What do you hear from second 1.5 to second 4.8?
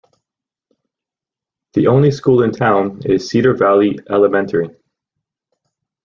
The only school in town is Cedar Valley Elementary.